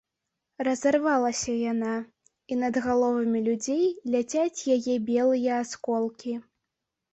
[0.67, 1.91] Разарвалася яна,
[2.51, 3.85] і над галовамі людзей
[4.17, 6.33] ляцяць яе белыя асколкі.